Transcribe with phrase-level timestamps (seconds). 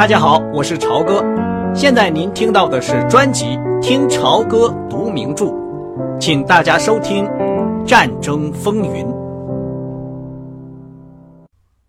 [0.00, 1.22] 大家好，我是朝哥。
[1.74, 3.44] 现在您听到的是专辑
[3.82, 5.44] 《听朝歌读名著》，
[6.18, 7.22] 请大家收听
[7.84, 9.04] 《战争风云》。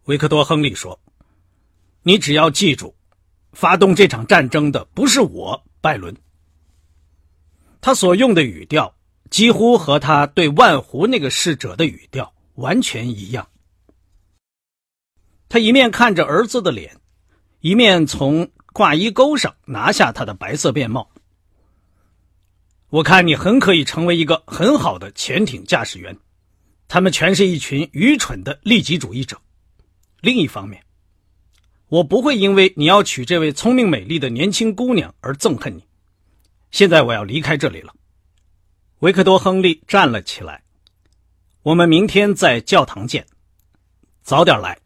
[0.08, 1.00] 维克多·亨利说
[2.04, 2.94] ：“你只要记住，
[3.54, 6.14] 发动这场战争的不是我，拜伦。”
[7.80, 8.94] 他所用的语调
[9.30, 13.48] 几乎和他对万湖那个逝者的语调完全一样。
[15.48, 16.98] 他一面看着儿子的脸。
[17.62, 21.10] 一面从挂衣钩上拿下他的白色便帽。
[22.90, 26.18] 我看你很可以成为一个很好的潜艇驾驶员。
[26.88, 29.40] 他们全是一群愚蠢的利己主义者。
[30.20, 30.84] 另一方面，
[31.88, 35.86] 我不会因为你要娶这位聪明美丽的年轻姑娘而憎恨你。
[36.70, 37.94] 现在我要离开这里了。
[39.00, 40.64] 维克多·亨利站了起来。
[41.62, 43.26] 我们明天在教堂见。
[44.22, 44.78] 早点来。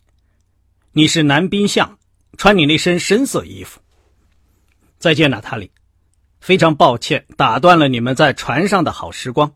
[0.91, 1.97] 你是男宾相。
[2.37, 3.79] 穿你那身深色衣服。
[4.97, 5.71] 再见，娜塔莉。
[6.41, 9.51] 非常抱歉打断了你们在船上的好时光。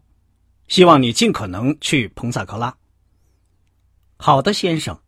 [0.67, 2.75] 希望你尽可能去彭萨克拉。
[4.17, 4.99] 好的，先生。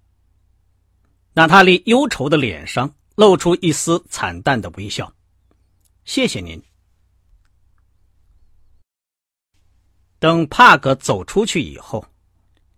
[1.34, 5.12] 娜塔莉忧愁的脸上露出一丝惨淡的微笑。
[6.06, 6.62] 谢谢您。
[10.20, 12.06] 等帕格走出去以后，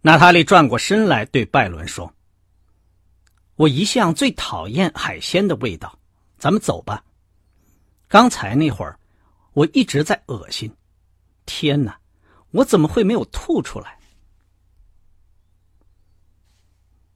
[0.01, 2.13] 娜塔莉转过身来对拜伦说。
[3.55, 5.99] 我一向最讨厌海鲜的味道，
[6.37, 7.03] 咱们走吧。
[8.07, 8.99] 刚才那会儿，
[9.53, 10.71] 我一直在恶心。
[11.45, 11.97] 天哪，
[12.51, 13.99] 我怎么会没有吐出来？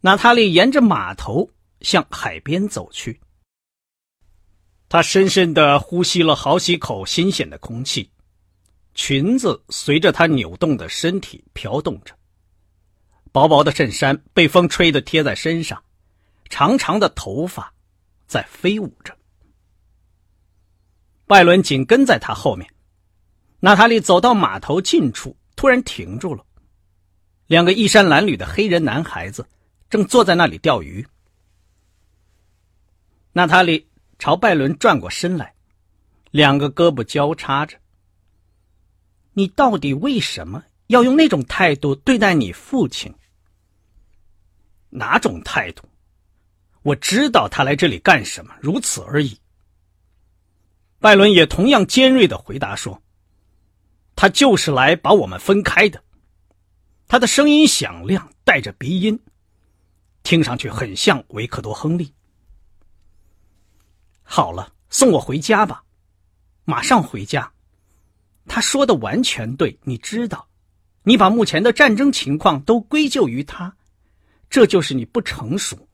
[0.02, 1.50] 娜塔莉沿着码头
[1.82, 3.20] 向海边走去。
[4.88, 8.10] 她深深的呼吸了好几口新鲜的空气，
[8.94, 12.16] 裙子随着她扭动的身体飘动着，
[13.32, 15.84] 薄薄的衬衫被风吹得贴在身上。
[16.50, 17.74] 长长的头发
[18.28, 19.16] 在飞舞着，
[21.26, 22.70] 拜伦紧跟在他后面。
[23.60, 26.46] 娜塔莉走到码头近处，突然停住了。
[27.48, 29.48] 两个衣衫褴褛的黑人男孩子
[29.90, 31.06] 正坐在那里钓鱼。
[33.32, 33.88] 娜塔莉
[34.20, 35.54] 朝拜伦转过身来，
[36.32, 37.78] 两个胳膊交叉着。
[39.34, 43.14] 你到底为什么要用那种态度对待你父亲？
[44.90, 45.84] 哪种态度？
[46.88, 49.38] 我知道他来这里干什么，如此而已。
[51.00, 53.04] 拜伦也同样尖锐的回答说
[54.16, 56.02] ：“他就是来把我们分开的。”
[57.06, 59.20] 他的声音响亮，带着鼻音，
[60.24, 62.14] 听上去很像维克多·亨利。
[64.24, 65.84] 好了，送我回家吧，
[66.64, 67.52] 马上回家。
[68.46, 70.48] 他说的完全对，你知道，
[71.04, 73.76] 你把目前的战争情况都归咎于他，
[74.50, 75.87] 这就是你不成熟。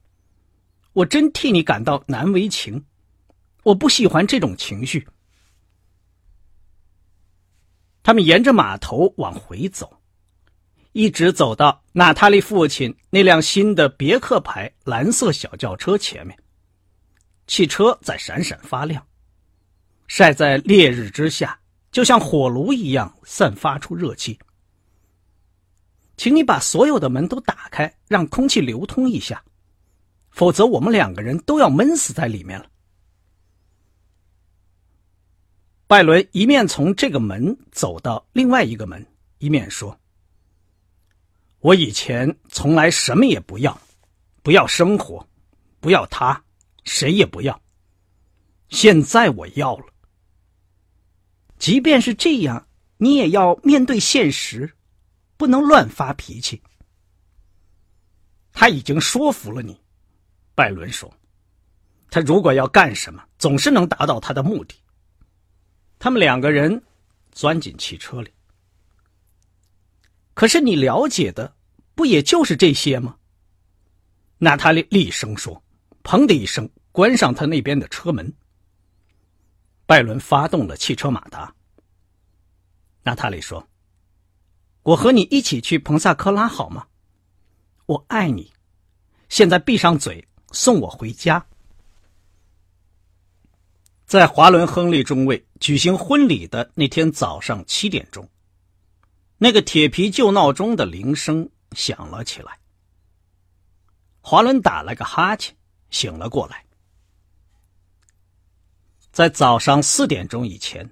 [0.94, 2.84] 我真替你感到难为情，
[3.64, 5.06] 我不喜欢这种情绪。
[8.02, 10.00] 他们沿着码头往回走，
[10.92, 16.38] 一直走到娜塔莉父亲那辆新的别克牌蓝色小轿车前面。
[17.46, 19.04] 汽车在闪闪发亮，
[20.06, 21.58] 晒在烈日之下，
[21.90, 24.38] 就像火炉一样散发出热气。
[26.16, 29.42] 请你把所有的门都打开，让空气流通一下。
[30.34, 32.66] 否则，我们两个人都要闷死在里面了。
[35.86, 39.06] 拜伦一面从这个门走到另外一个门，
[39.38, 39.96] 一面说
[41.60, 43.80] ：“我以前从来什么也不要，
[44.42, 45.24] 不要生活，
[45.78, 46.42] 不要他，
[46.82, 47.62] 谁也不要。
[48.70, 49.86] 现在我要了。
[51.60, 54.74] 即便是这样，你也要面对现实，
[55.36, 56.60] 不能乱发脾气。
[58.52, 59.80] 他已经说服了你。”
[60.54, 61.12] 拜伦说
[62.10, 64.76] ：“他如果要干什么，总是能达到他的目的。”
[65.98, 66.82] 他们两个人
[67.32, 68.30] 钻进汽车里。
[70.32, 71.56] 可是你了解的
[71.94, 73.16] 不也就是这些吗？
[74.38, 75.62] 娜塔莉厉声说
[76.04, 78.32] ：“砰的一声，关上他那边的车门。”
[79.86, 81.54] 拜伦发动了汽车马达。
[83.02, 83.68] 娜塔莉说
[84.82, 86.86] ：“我和你一起去彭萨科拉好吗？
[87.86, 88.52] 我爱你。
[89.28, 91.44] 现在闭上嘴。”送我回家。
[94.06, 98.28] 在华伦·亨利中尉举行婚礼的那天早上七点钟，
[99.36, 102.58] 那个铁皮旧闹钟的铃声响了起来。
[104.20, 105.54] 华伦打了个哈欠，
[105.90, 106.64] 醒了过来。
[109.10, 110.88] 在早上四点钟以前，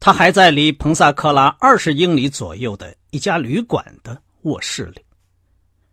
[0.00, 5.04] 他还在离彭萨克拉二十英里左右的一家旅馆的卧室里。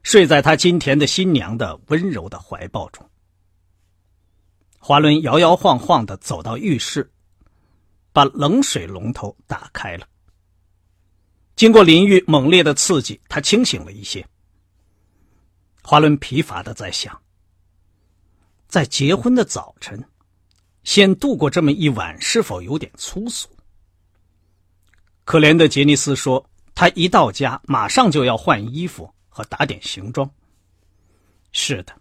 [0.04, 3.07] 睡在他金田的新娘的温柔的怀抱中。
[4.78, 7.12] 华伦摇摇晃晃的走到浴室，
[8.13, 10.07] 把冷水龙头打开了。
[11.56, 14.25] 经过淋浴猛烈的刺激，他清醒了一些。
[15.84, 17.19] 华伦疲乏的在想，
[18.68, 20.01] 在结婚的早晨，
[20.84, 23.50] 先度过这么一晚，是否有点粗俗？
[25.25, 30.30] 可怜的杰尼斯说：“他一到家，马上就要换衣服和打点行装。”
[31.54, 31.96] 是的，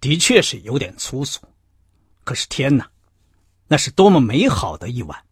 [0.00, 1.40] 的确是有点粗俗。
[2.24, 2.90] 可是天哪，
[3.68, 5.24] 那是多么美好的一晚！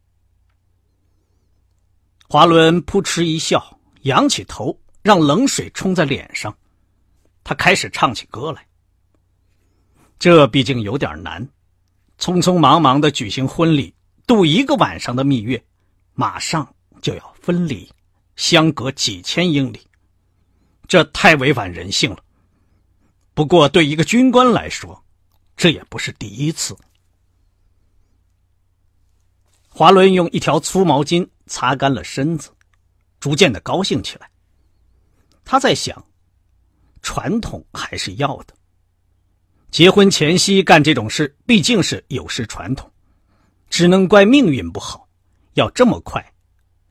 [2.29, 6.57] 华伦扑哧一笑，仰起头，让冷水冲在脸上。
[7.43, 8.67] 他开始唱起歌来。
[10.19, 11.49] 这毕竟有点难，
[12.19, 13.95] 匆匆忙忙的举行婚礼，
[14.27, 15.65] 度一个晚上的蜜月，
[16.15, 17.91] 马上就要分离，
[18.37, 19.81] 相隔几千英里，
[20.91, 22.19] 这太违反人性了。
[23.33, 25.01] 不过，对一个军官来说，
[25.57, 26.77] 这也不是第一次。
[29.69, 32.51] 华伦用一条粗毛巾擦干了身子，
[33.21, 34.29] 逐渐的高兴起来。
[35.45, 36.05] 他在想，
[37.03, 38.55] 传统还是要的。
[39.71, 42.91] 结婚前夕干这种事，毕竟是有失传统，
[43.69, 45.09] 只能怪命运不好，
[45.55, 46.35] 要这么快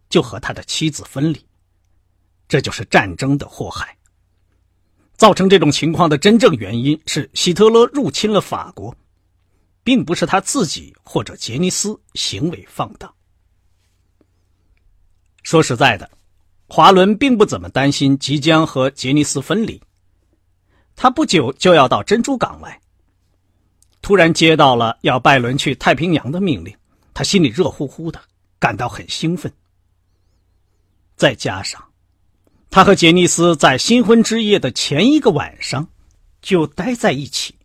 [0.07, 1.48] 就和他的妻子分离。
[2.49, 3.95] 这就是战争的祸害。
[5.15, 8.95] 造成这种情况的真正原因是希特勒入侵了法国，
[9.83, 13.13] 并不是他自己或者杰尼斯行为放荡。
[15.43, 16.09] 说实在的，
[16.67, 19.81] 华伦并不怎么担心即将和杰尼斯分离。
[20.95, 22.79] 他不久就要到珍珠港来，
[24.01, 26.73] 突然接到了要拜伦去太平洋的命令，
[27.13, 28.21] 他心里热乎乎的，
[28.57, 29.51] 感到很兴奋。
[31.17, 31.88] 再加上。
[32.69, 35.87] 他和杰尼斯在新婚之夜的前一个晚上
[36.41, 37.55] 就待在一起，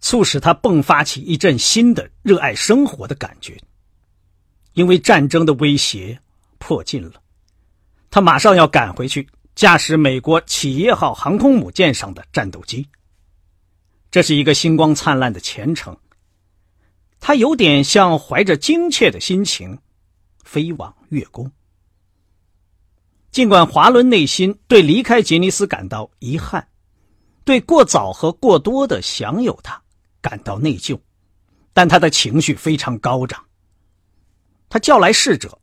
[0.00, 3.56] 促使他迸发起一阵新的热爱生活的感觉。
[4.72, 6.18] 因为战争的威胁
[6.58, 7.22] 迫近了，
[8.10, 12.88] 他马上要赶回去驾驶美国企业号航空母舰上的战斗机。
[14.10, 15.96] 这是一个星光灿烂的前程，
[17.20, 19.78] 他有点像怀着惊切的心情
[20.42, 21.50] 飞往月宫。
[23.34, 26.68] 尽管华伦内心对离开杰尼斯感到遗憾，
[27.44, 29.82] 对过早和过多的享有它
[30.20, 30.96] 感到内疚，
[31.72, 33.44] 但他的情绪非常高涨。
[34.68, 35.58] 他叫来侍者，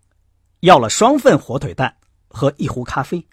[0.60, 1.96] 要了双份火腿蛋
[2.28, 3.26] 和一壶咖啡，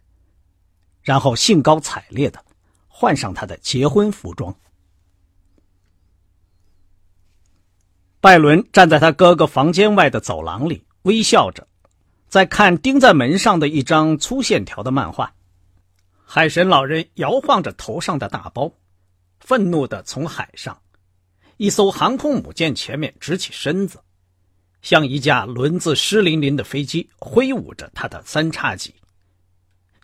[1.03, 2.41] 然后兴高采烈的
[2.87, 4.55] 换上他的结婚服装。
[8.21, 11.67] 拜伦站在他哥哥房间外的走廊里，微笑着。
[12.29, 15.35] 在看钉在门上的一张粗线条的漫画，
[16.25, 18.71] 海神老人摇晃着头上的大包，
[19.41, 20.79] 愤怒的从海上
[21.57, 24.03] 一艘航空母舰前面直起身子，
[24.83, 28.95] 像一架轮子湿淋淋的飞机挥舞着他的三叉戟。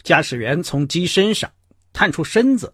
[0.03, 1.53] 驾驶员从机身上
[1.93, 2.73] 探出身子，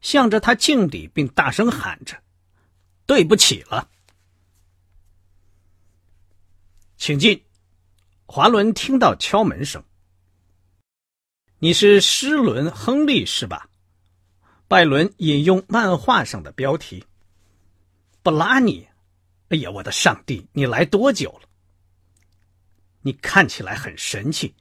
[0.00, 2.16] 向着他敬礼，并大声喊着
[3.04, 3.88] ：“对不起了，
[6.96, 7.38] 请进。”
[8.30, 9.82] 华伦听到敲门声。
[11.60, 13.70] 你是施伦·亨利是吧？
[14.68, 17.02] 拜伦引用漫画上的标题。
[18.22, 18.86] 布拉尼，
[19.48, 21.48] 哎呀，我的上帝，你来多久了？
[23.00, 24.54] 你看起来很神气，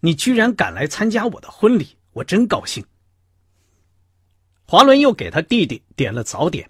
[0.00, 2.84] 你居然敢来参加我的婚礼，我真高兴。
[4.66, 6.68] 华伦又给他弟弟点了早点。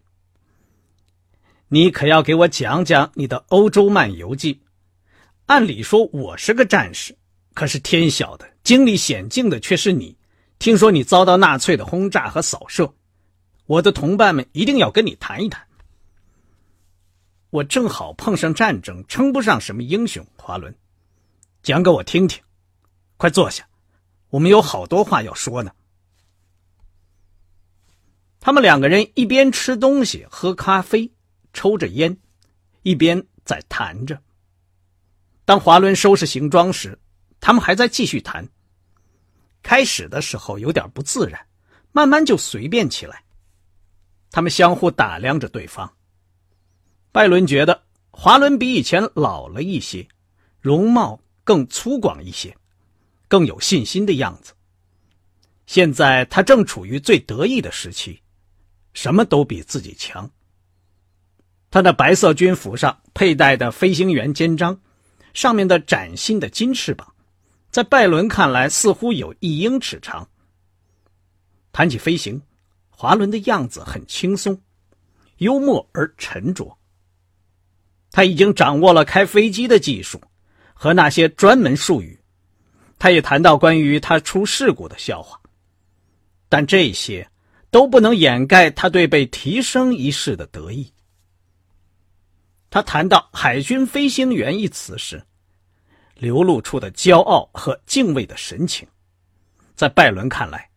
[1.68, 4.60] 你可要给我讲讲你的欧洲漫游记。
[5.46, 7.16] 按理说我是个战士，
[7.54, 10.16] 可是天晓得，经历险境的却是你。
[10.58, 12.92] 听说你遭到纳粹的轰炸和扫射，
[13.66, 15.64] 我的同伴们一定要跟你谈一谈。
[17.50, 20.26] 我正好碰上战争，称不上什么英雄。
[20.36, 20.74] 华伦，
[21.62, 22.42] 讲给我听听。
[23.16, 23.68] 快坐下，
[24.30, 25.70] 我们有好多话要说呢。
[28.40, 31.12] 他们两个人一边吃东西、喝咖啡、
[31.52, 32.16] 抽着烟，
[32.82, 34.20] 一边在谈着。
[35.46, 36.98] 当华伦收拾行装时，
[37.40, 38.46] 他们还在继续谈。
[39.62, 41.40] 开始的时候有点不自然，
[41.92, 43.22] 慢慢就随便起来。
[44.32, 45.90] 他们相互打量着对方。
[47.12, 50.08] 拜伦觉得华伦比以前老了一些，
[50.60, 52.56] 容貌更粗犷一些，
[53.28, 54.52] 更有信心的样子。
[55.66, 58.20] 现在他正处于最得意的时期，
[58.94, 60.28] 什么都比自己强。
[61.70, 64.80] 他的白色军服上佩戴的飞行员肩章。
[65.36, 67.14] 上面的崭新的金翅膀，
[67.70, 70.26] 在拜伦看来似乎有一英尺长。
[71.72, 72.40] 谈起飞行，
[72.88, 74.58] 华伦的样子很轻松、
[75.36, 76.78] 幽默而沉着，
[78.10, 80.18] 他已经掌握了开飞机的技术
[80.72, 82.18] 和那些专门术语。
[82.98, 85.38] 他也谈到关于他出事故的笑话，
[86.48, 87.30] 但这些
[87.70, 90.90] 都不能掩盖他对被提升一事的得意。
[92.76, 95.24] 他谈到“海军飞行员”一词时，
[96.14, 98.86] 流露出的骄傲和敬畏的神情，
[99.74, 100.68] 在拜伦看来，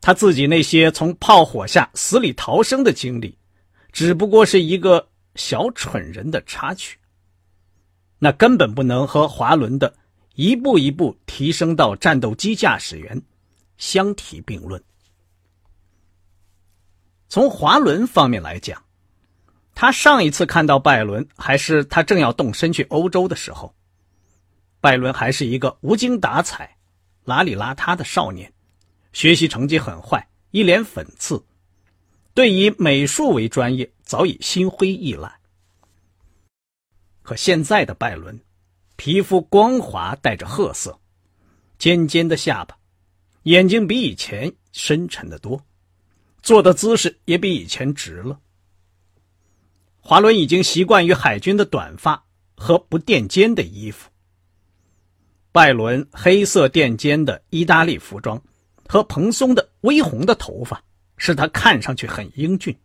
[0.00, 3.36] 他自己那些从炮火下死里逃生的经历，
[3.90, 5.08] 只不过是一个。
[5.34, 6.96] 小蠢人的插曲，
[8.20, 9.92] 那根本不能和华伦的
[10.36, 13.20] 一步一步提升到战斗机驾驶员
[13.76, 14.80] 相提并论。
[17.28, 18.80] 从华伦方面来讲，
[19.74, 23.74] 他上一次看到拜伦还是他正要动身去欧洲的时候，
[24.80, 26.76] 拜伦还是一个无精打采、
[27.24, 28.52] 邋里邋遢的少年，
[29.12, 31.44] 学习成绩很坏，一脸粉刺。
[32.34, 35.32] 对以美术为专业，早已心灰意懒。
[37.22, 38.40] 可现在的拜伦，
[38.96, 40.98] 皮肤光滑，带着褐色，
[41.78, 42.76] 尖尖的下巴，
[43.44, 45.64] 眼睛比以前深沉的多，
[46.42, 48.38] 坐的姿势也比以前直了。
[50.04, 54.10] 华伦已经习惯于海军的短发和不垫肩的衣服。
[55.50, 58.40] 拜伦黑色垫肩的意大利服装
[58.86, 60.82] 和蓬松的微红的头发。
[61.16, 62.76] 使他看上去很英俊。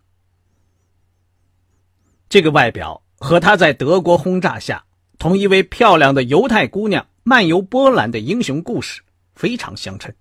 [2.29, 4.85] 这个外表和他在德国轰炸下
[5.17, 9.01] 同一位漂亮的犹太姑娘漫游波兰的英雄故事
[9.33, 10.13] 非常相称。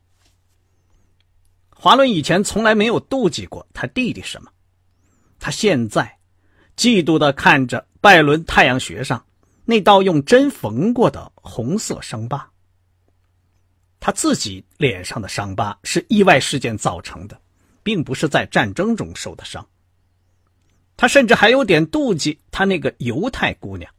[1.68, 4.50] 华伦以前从来没有妒忌过他弟弟什么，
[5.38, 6.17] 他现在
[6.78, 9.22] 嫉妒的看着拜伦太阳穴上
[9.66, 12.48] 那道用针缝过的红色伤疤。
[14.00, 17.38] 他自己脸上的伤疤是意外事件造成的。
[17.88, 19.66] 并不是在战争中受的伤。
[20.94, 23.90] 他甚至还有点妒忌他那个犹太姑娘，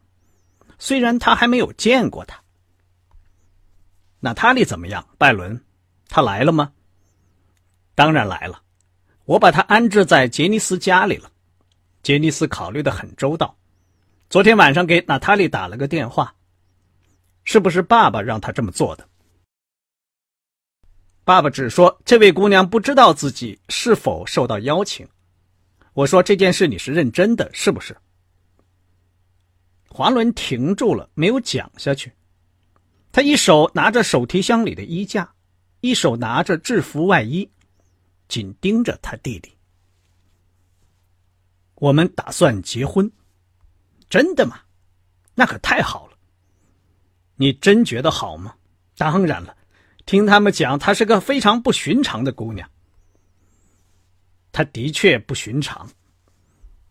[0.77, 2.39] 虽然他还没有见过她。
[4.19, 5.07] 娜塔莉怎么样？
[5.17, 5.59] 拜伦，
[6.07, 6.71] 他来了吗？
[7.95, 8.61] 当然来了，
[9.25, 11.31] 我把他安置在杰尼斯家里了。
[12.09, 13.55] 杰尼斯考虑的很周到，
[14.31, 16.33] 昨天晚上给娜塔莉打了个电话。
[17.43, 19.07] 是不是爸爸让他这么做的？
[21.23, 25.07] 爸爸只说这位姑娘不知道自己是否受到邀请。
[25.93, 27.95] 我说这件事你是认真的，是不是？
[29.87, 32.11] 华伦停住了，没有讲下去。
[33.11, 35.31] 他一手拿着手提箱里的衣架，
[35.81, 37.47] 一手拿着制服外衣，
[38.27, 39.51] 紧盯着他弟弟。
[41.79, 43.11] 我们打算结婚，
[44.09, 44.59] 真的吗？
[45.35, 46.17] 那可太好了。
[47.35, 48.55] 你真觉得好吗？
[48.97, 49.55] 当然了。
[50.05, 52.69] 听他们讲，她是个非常不寻常的姑娘。
[54.51, 55.87] 她的确不寻常，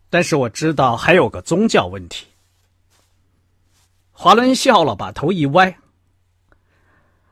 [0.09, 2.25] 但是我知道还有个宗教问题。
[4.11, 5.77] 华伦笑了，把头一歪。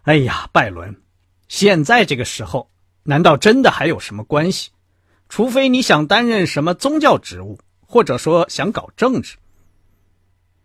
[0.04, 1.02] 哎呀，拜伦，
[1.48, 2.70] 现在这个时候，
[3.04, 4.70] 难道真的还有什么关系？
[5.29, 9.36] 除非你想担任什么宗教职务，或者说想搞政治，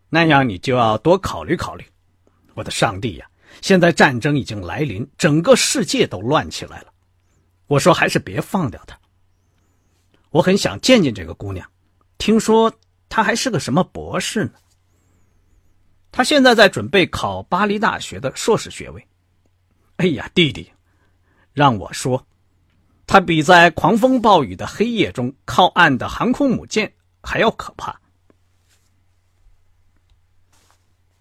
[0.08, 1.84] 那样你就要多考虑考虑。
[2.54, 3.26] 我的上帝呀！
[3.60, 6.86] 现在战争已经来临，整个世界都乱起来了。
[7.66, 8.98] 我说还是别放掉她。
[10.30, 11.70] 我很想见见这个姑娘，
[12.16, 12.72] 听说
[13.10, 14.52] 她还是个什么博士呢。
[16.10, 19.06] 她现在在准备考巴黎大学的硕士学位。
[19.96, 20.72] 哎呀，弟弟，
[21.52, 22.26] 让我说，
[23.06, 26.92] 她比在狂风暴雨的黑夜中靠岸的航空母舰
[27.22, 28.00] 还要可怕。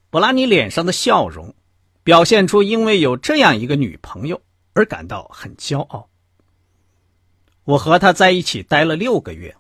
[0.10, 1.54] 布拉尼脸上的笑容。
[2.04, 4.42] 表现出因为有这样一个女朋友
[4.74, 6.10] 而感到很骄傲。
[7.64, 9.56] 我和她在一起待了六个月，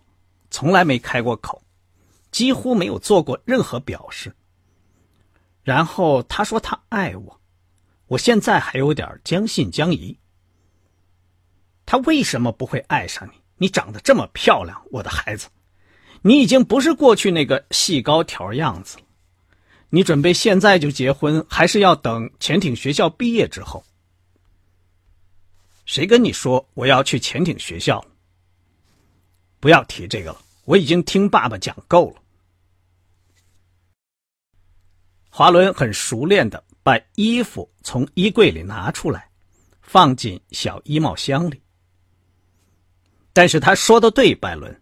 [0.49, 1.61] 从来没开过口，
[2.31, 4.35] 几乎没有做过任何表示。
[5.61, 7.39] 然后她说她爱我，
[8.07, 10.17] 我现在还有点将信将疑。
[11.91, 13.33] 他为什么不会爱上你？
[13.57, 15.49] 你长得这么漂亮，我的孩子，
[16.21, 19.03] 你已经不是过去那个细高条样子了。
[19.89, 23.83] 你准备现在就结婚，还是要等潜艇学校毕业之后？
[25.85, 28.01] 谁跟你说我要去潜艇学校？
[29.59, 32.21] 不要提这个了，我已经听爸爸讲够了。
[35.29, 39.29] 华伦很熟练的把衣服从衣柜里拿出来，
[39.81, 41.61] 放进小衣帽箱里。
[43.33, 44.81] 但是他说的对，拜伦，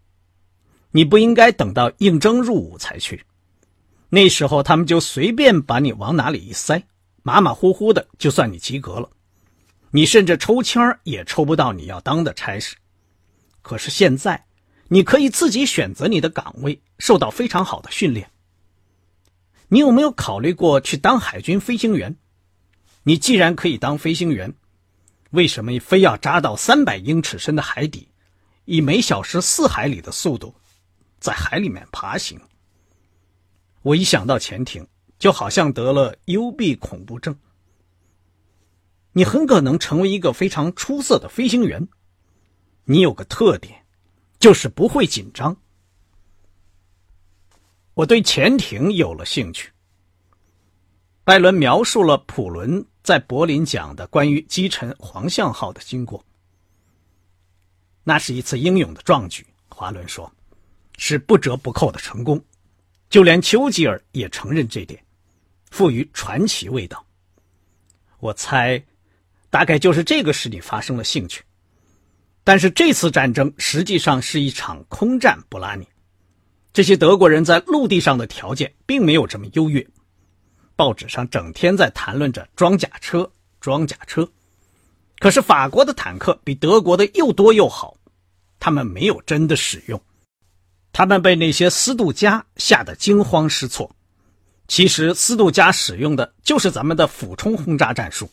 [0.92, 3.24] 你不应该等到应征入伍才去。
[4.10, 6.84] 那时候他们就随便把你往哪里一塞，
[7.22, 9.10] 马马虎虎的就算你及格了，
[9.92, 12.76] 你甚至抽签也抽不到你要当的差事。
[13.62, 14.46] 可是现在，
[14.88, 18.32] 你可以自己选择你的岗位，受到非常好的训练。
[19.68, 22.16] 你有没有考虑过去当海军飞行员？
[23.04, 24.52] 你既然可以当飞行员，
[25.30, 28.08] 为什么非要扎到三百英尺深的海底，
[28.70, 30.54] 以每小时四海里的速度，
[31.20, 32.40] 在海里面爬行？
[33.82, 37.36] 我一想到潜艇，就好像得了幽闭恐怖症。
[39.12, 41.88] 你很可能成为一个非常出色的飞行员。
[42.84, 43.84] 你有个特点，
[44.38, 45.58] 就是不会紧张。
[47.96, 49.72] 我对潜艇有了兴趣。
[51.24, 56.24] 拜伦描述了普伦在柏林讲的关于击沉黄象号的经过。
[58.04, 60.32] 那是一次英勇的壮举，华伦说，
[60.98, 62.44] 是不折不扣的成功。
[63.10, 65.04] 就连丘吉尔也承认这点，
[65.72, 67.06] 赋予传奇味道。
[68.20, 68.84] 我猜，
[69.50, 71.44] 大概就是这个使你发生了兴趣。
[72.44, 75.88] 但是这次战争实际上是一场空战，布拉尼。
[76.72, 79.86] 这些德国人在陆地上的条件并没有这么优越。
[80.76, 83.30] 报纸上整天在谈论着装甲车，
[83.60, 84.30] 装甲车。
[85.20, 87.98] 可是法国的坦克比德国的又多又好，
[88.60, 90.02] 他们没有真的使用。
[90.92, 93.96] 他们被那些斯杜加吓得惊慌失措。
[94.68, 98.30] 其实斯杜加使用的就是咱们的俯冲轰炸战术。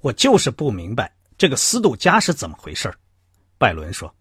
[0.00, 2.92] 我就是不明白这个斯杜加是怎么回事
[3.58, 4.14] 拜伦说：“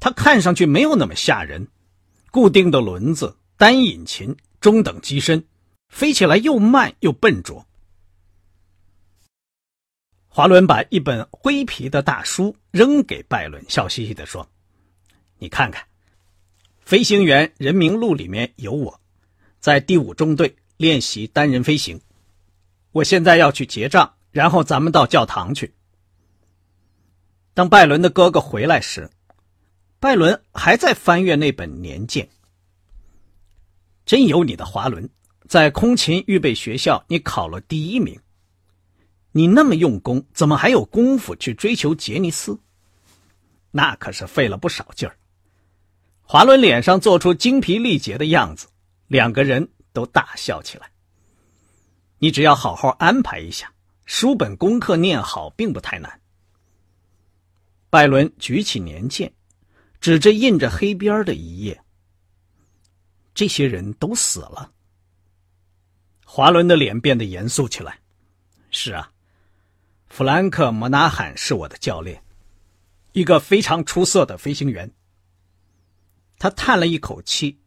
[0.00, 1.68] 他看上去没有那么吓人，
[2.30, 5.44] 固定的轮子，单引擎，中等机身，
[5.88, 7.66] 飞起来又慢又笨拙。”
[10.36, 14.44] 华伦把一本灰皮的大书扔给拜伦，笑嘻嘻地说。
[15.38, 15.80] 你看看，
[16.80, 19.00] 《飞行员人名录》里面有我，
[19.60, 22.00] 在第五中队练习单人飞行。
[22.90, 25.72] 我现在要去结账，然后咱们到教堂去。
[27.54, 29.08] 当拜伦的哥哥回来时，
[30.00, 32.28] 拜伦还在翻阅那本年鉴。
[34.04, 35.08] 真有你的华伦，
[35.46, 38.18] 在空勤预备学校你考了第一名。
[39.36, 42.56] 你那么用功，怎么还有功夫去追求杰尼斯？
[43.72, 45.18] 那可是费了不少劲儿。
[46.22, 48.68] 华伦脸上做出精疲力竭的样子，
[49.08, 50.88] 两个人都大笑起来。
[52.18, 56.20] 你只要好好安排一下，书本功课念好，并不太难。
[57.90, 59.34] 拜伦举起年鉴，
[60.00, 61.82] 指着印着黑边的一页。
[63.34, 64.70] 这些人都死了。
[66.24, 67.98] 华伦的脸变得严肃起来。
[68.70, 69.12] 是啊，
[70.14, 72.22] 弗兰克·莫纳罕是我的教练，
[73.14, 74.88] 一个非常出色的飞行员。
[76.38, 77.58] 他叹了一口气，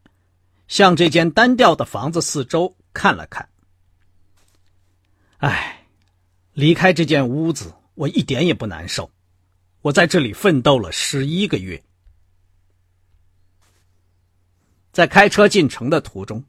[0.70, 3.50] 向这间单调的房子四周看了看。
[5.40, 5.86] 唉，
[6.54, 9.12] 离开这间屋子，我一点也不难受。
[9.82, 11.84] 我在这里奋斗了十一个月。
[14.94, 16.42] 在开车进城的途中，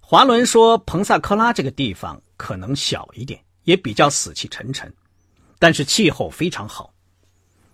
[0.00, 4.92] 华伦说：“彭萨克拉这个地方可能小一点，也比较死气沉沉，
[5.62, 6.92] 但是气候非常好，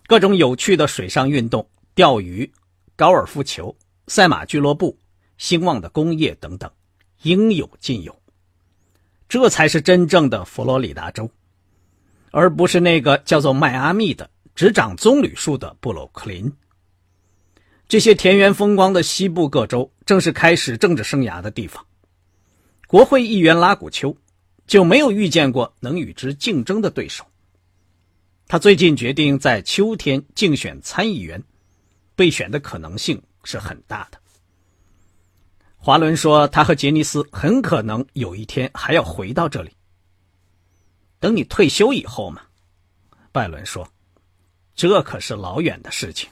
[0.05, 2.47] 各种有趣的水上运动，钓鱼。”
[2.95, 3.75] 高尔夫球、
[4.05, 4.95] 赛马俱乐部、
[5.39, 6.69] 兴旺的工业等等，
[7.23, 8.15] 应有尽有。
[9.27, 11.27] 这才是真正的佛罗里达州，
[12.29, 16.53] 而不是那个叫做迈阿密的只长棕榈树的布鲁克林。
[17.87, 21.83] 这些田园风光的西部各州，正是开始政治生涯的地方。
[22.85, 24.15] 国会议员拉古丘
[24.67, 27.25] 就没有遇见过能与之竞争的对手。
[28.49, 31.41] 他最近决定在秋天竞选参议员。
[32.15, 34.19] 被选的可能性是很大的。
[35.77, 39.71] 华伦说：“他和杰尼斯很可能有一天还要回到这里。
[41.17, 42.41] 等你退休以后嘛。”
[43.31, 43.89] 拜伦说
[44.75, 46.29] ：“这可是老远的事情，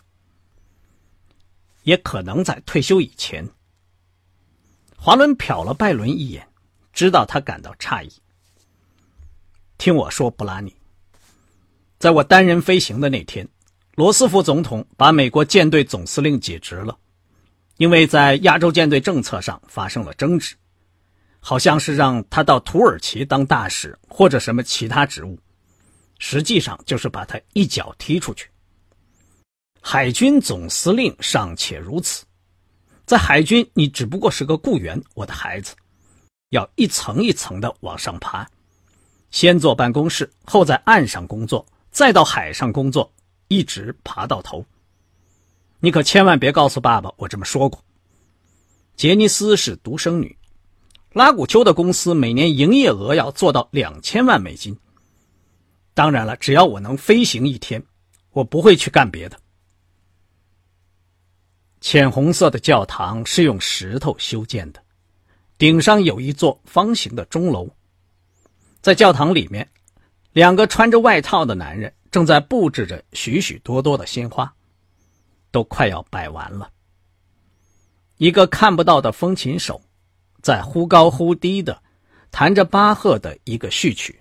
[1.83, 3.47] 也可能在退休以前。”
[4.97, 6.45] 华伦瞟了拜伦一眼，
[6.91, 8.11] 知道他感到诧异。
[9.77, 10.75] 听我说，布拉尼，
[11.99, 13.47] 在我单人飞行的那天。
[13.95, 16.95] 罗斯福总统把美国舰队总司令解职了，
[17.77, 20.55] 因为在亚洲舰队政策上发生了争执，
[21.39, 25.39] 好像是让他到土耳其当大使或者什么其他职务，
[26.19, 28.47] 实际上就是把他一脚踢出去。
[29.81, 32.23] 海军总司令尚且如此，
[33.03, 35.73] 在海军你只不过是个雇员，我的孩子，
[36.49, 38.47] 要一层一层的往上爬，
[39.31, 41.65] 先坐办公室，后在岸上工作，
[41.97, 43.11] 再到海上工作。
[43.47, 44.63] 一直爬到头。
[45.79, 47.83] 你可千万别告诉爸爸我这么说过。
[48.95, 50.37] 杰尼斯是独生女，
[51.13, 54.77] 拉古丘的公司每年营业额要做到两千万美金。
[55.95, 57.83] 当然了，只要我能飞行一天，
[58.29, 59.39] 我不会去干别的。
[61.81, 64.83] 浅红色的教堂是用石头修建的，
[65.57, 67.67] 顶上有一座方形的钟楼。
[68.81, 69.67] 在教堂里面，
[70.33, 74.53] 两个穿着外套的男人正在布置着许许多多的鲜花，
[75.51, 76.71] 都快要摆完了。
[78.17, 79.81] 一个看不到的风琴手，
[80.41, 81.81] 在忽高忽低的
[82.31, 84.19] 弹着巴赫的一个序曲。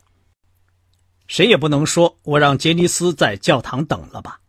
[1.26, 4.40] 谁也不能说我让杰尼斯在教堂等了吧？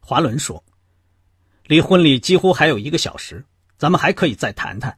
[0.00, 0.62] 华伦说
[1.66, 3.44] ：“离婚礼几乎还有一个小时，
[3.78, 4.96] 咱们还可以再谈谈。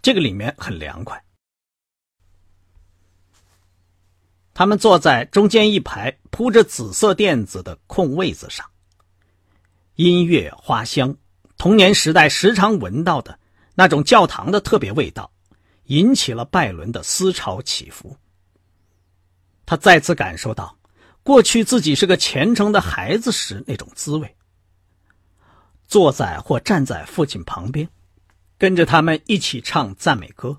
[0.00, 1.22] 这个里面很凉快。”
[4.54, 8.66] 他们坐在中间一排铺着紫色垫子的空位子上。
[9.94, 11.16] 音乐、花香，
[11.56, 13.38] 童年时代时常闻到的
[13.74, 15.30] 那种教堂的特别味道，
[15.84, 18.16] 引起了拜伦的思潮起伏。
[19.64, 20.76] 他再次感受到
[21.22, 24.36] 过去自己是个虔诚的孩子时那种滋味。
[25.86, 27.88] 坐在或站在父亲旁边，
[28.58, 30.56] 跟着他们一起唱赞美歌，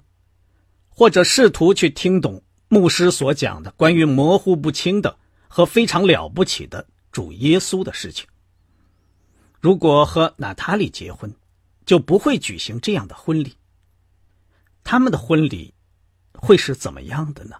[0.90, 2.42] 或者试图去听懂
[2.74, 5.16] 牧师所讲的关于模糊不清的
[5.48, 8.26] 和非常了不起的主耶稣的事情。
[9.62, 11.32] 如果和娜塔莉结婚，
[11.86, 13.56] 就不会举行这样的婚礼。
[14.84, 15.72] 他们的婚礼
[16.34, 17.58] 会是怎么样的呢？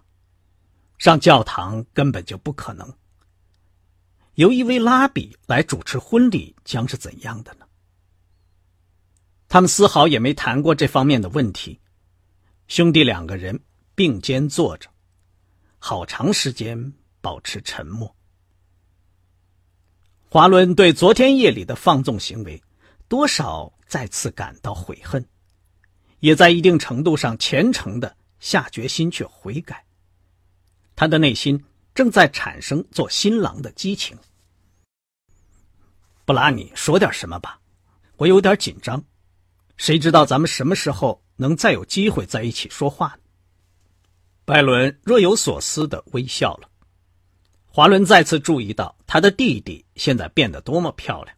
[0.98, 2.92] 上教堂根本就不可能。
[4.34, 7.66] 由一位拉比来主持婚礼将是怎样的呢？
[9.46, 11.78] 他们丝毫也没谈过这方面的问题。
[12.66, 13.60] 兄弟两个人
[13.94, 14.90] 并肩坐着，
[15.86, 18.16] 好长时间保持沉默。
[20.30, 22.62] 华伦对昨天夜里的放纵行为，
[23.06, 25.22] 多少再次感到悔恨，
[26.20, 29.84] 也在一定程度上虔诚的下决心去悔改。
[30.96, 31.62] 他的内心
[31.94, 34.16] 正在产生做新郎的激情。
[36.24, 37.60] 布拉尼，说点什么吧，
[38.16, 39.04] 我有点紧张。
[39.76, 43.23] 谁知道咱们什么时候能再有机会在一起说话呢？
[44.44, 46.68] 拜伦若有所思的微笑了。
[47.66, 51.36] 华伦再次注意到他的弟弟现在变得多么漂亮。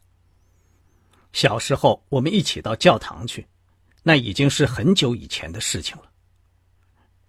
[1.33, 3.47] 小时候我们一起到教堂去，
[4.03, 6.05] 那已经是很久以前的事情了。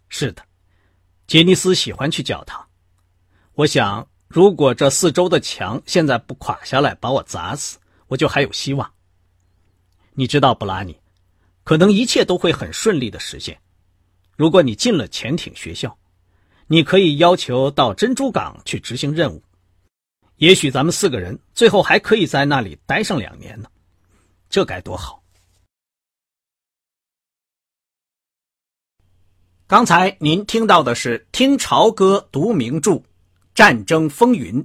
[0.10, 0.44] 是的。
[1.28, 2.66] 杰尼斯喜欢去教堂。
[3.54, 8.90] 我想，如果这四周的墙现在不垮下来把我砸死，我就还有希望。
[10.13, 10.98] 你知道，布拉尼，
[11.63, 13.60] 可能一切都会很顺利的实现。
[14.38, 15.97] 如果你进了潜艇学校，
[16.67, 19.41] 你可以要求到珍珠港去执行任务。
[20.36, 23.67] 也许咱们四个人最后还可以在那里待上两年呢，
[24.47, 25.23] 这该多好！
[29.65, 32.91] 刚才您听到的是听潮歌读名著
[33.56, 34.63] 《战争风云》，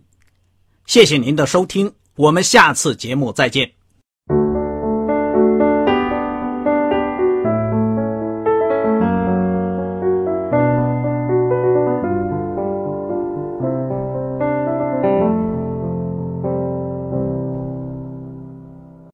[0.85, 3.72] 谢谢您的收听，我们下次节目再见。